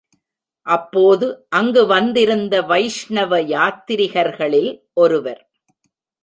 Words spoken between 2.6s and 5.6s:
வைஷ்ணவ யாத்திரிகர்களில் ஒருவர்.